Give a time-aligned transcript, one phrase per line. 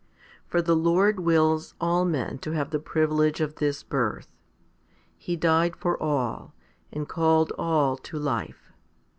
[0.45, 0.45] 3.
[0.49, 4.29] For the Lord wills all men to have the privilege of this birth.
[5.15, 6.55] He died for all,
[6.91, 8.71] and called all to life.